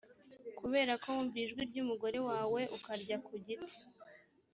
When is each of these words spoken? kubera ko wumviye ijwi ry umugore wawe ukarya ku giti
kubera 0.59 0.93
ko 1.01 1.07
wumviye 1.13 1.43
ijwi 1.45 1.61
ry 1.69 1.77
umugore 1.83 2.17
wawe 2.29 2.61
ukarya 2.77 3.15
ku 3.25 3.33
giti 3.45 3.77